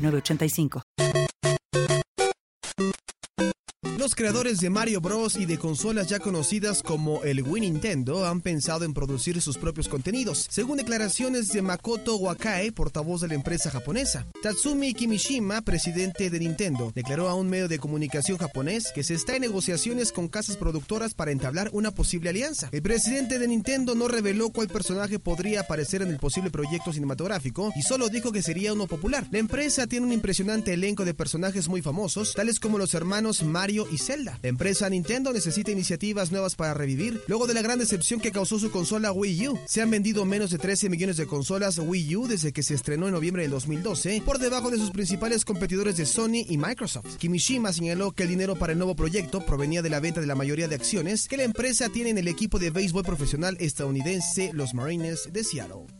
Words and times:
906985. 0.00 0.82
Los 4.00 4.14
creadores 4.14 4.60
de 4.60 4.70
Mario 4.70 5.02
Bros. 5.02 5.36
y 5.36 5.44
de 5.44 5.58
consolas 5.58 6.08
ya 6.08 6.20
conocidas 6.20 6.82
como 6.82 7.22
el 7.22 7.42
Wii 7.42 7.60
Nintendo 7.60 8.26
han 8.26 8.40
pensado 8.40 8.86
en 8.86 8.94
producir 8.94 9.42
sus 9.42 9.58
propios 9.58 9.88
contenidos, 9.88 10.46
según 10.48 10.78
declaraciones 10.78 11.48
de 11.48 11.60
Makoto 11.60 12.16
Wakae, 12.16 12.72
portavoz 12.72 13.20
de 13.20 13.28
la 13.28 13.34
empresa 13.34 13.70
japonesa. 13.70 14.26
Tatsumi 14.42 14.94
Kimishima, 14.94 15.60
presidente 15.60 16.30
de 16.30 16.38
Nintendo, 16.38 16.92
declaró 16.94 17.28
a 17.28 17.34
un 17.34 17.50
medio 17.50 17.68
de 17.68 17.78
comunicación 17.78 18.38
japonés 18.38 18.90
que 18.94 19.02
se 19.02 19.12
está 19.12 19.36
en 19.36 19.42
negociaciones 19.42 20.12
con 20.12 20.28
casas 20.28 20.56
productoras 20.56 21.12
para 21.12 21.30
entablar 21.30 21.68
una 21.74 21.90
posible 21.90 22.30
alianza. 22.30 22.70
El 22.72 22.80
presidente 22.80 23.38
de 23.38 23.48
Nintendo 23.48 23.94
no 23.94 24.08
reveló 24.08 24.48
cuál 24.48 24.68
personaje 24.68 25.18
podría 25.18 25.60
aparecer 25.60 26.00
en 26.00 26.08
el 26.08 26.16
posible 26.16 26.50
proyecto 26.50 26.94
cinematográfico 26.94 27.70
y 27.76 27.82
solo 27.82 28.08
dijo 28.08 28.32
que 28.32 28.40
sería 28.40 28.72
uno 28.72 28.86
popular. 28.86 29.28
La 29.30 29.40
empresa 29.40 29.86
tiene 29.86 30.06
un 30.06 30.12
impresionante 30.14 30.72
elenco 30.72 31.04
de 31.04 31.12
personajes 31.12 31.68
muy 31.68 31.82
famosos, 31.82 32.32
tales 32.32 32.60
como 32.60 32.78
los 32.78 32.94
hermanos 32.94 33.42
Mario 33.42 33.88
y 33.90 33.98
Zelda. 33.98 34.38
La 34.42 34.48
empresa 34.48 34.88
Nintendo 34.88 35.32
necesita 35.32 35.70
iniciativas 35.70 36.30
nuevas 36.30 36.54
para 36.54 36.74
revivir, 36.74 37.20
luego 37.26 37.46
de 37.46 37.54
la 37.54 37.62
gran 37.62 37.78
decepción 37.78 38.20
que 38.20 38.32
causó 38.32 38.58
su 38.58 38.70
consola 38.70 39.12
Wii 39.12 39.48
U. 39.48 39.58
Se 39.66 39.82
han 39.82 39.90
vendido 39.90 40.24
menos 40.24 40.50
de 40.50 40.58
13 40.58 40.88
millones 40.88 41.16
de 41.16 41.26
consolas 41.26 41.78
Wii 41.78 42.16
U 42.16 42.26
desde 42.26 42.52
que 42.52 42.62
se 42.62 42.74
estrenó 42.74 43.06
en 43.06 43.14
noviembre 43.14 43.42
del 43.42 43.50
2012, 43.52 44.22
por 44.24 44.38
debajo 44.38 44.70
de 44.70 44.78
sus 44.78 44.90
principales 44.90 45.44
competidores 45.44 45.96
de 45.96 46.06
Sony 46.06 46.44
y 46.48 46.58
Microsoft. 46.58 47.16
Kimishima 47.16 47.72
señaló 47.72 48.12
que 48.12 48.24
el 48.24 48.28
dinero 48.28 48.56
para 48.56 48.72
el 48.72 48.78
nuevo 48.78 48.96
proyecto 48.96 49.44
provenía 49.44 49.82
de 49.82 49.90
la 49.90 50.00
venta 50.00 50.20
de 50.20 50.26
la 50.26 50.34
mayoría 50.34 50.68
de 50.68 50.76
acciones 50.76 51.28
que 51.28 51.36
la 51.36 51.44
empresa 51.44 51.88
tiene 51.88 52.10
en 52.10 52.18
el 52.18 52.28
equipo 52.28 52.58
de 52.58 52.70
béisbol 52.70 53.04
profesional 53.04 53.56
estadounidense, 53.60 54.50
los 54.52 54.74
Marines 54.74 55.28
de 55.32 55.44
Seattle. 55.44 55.99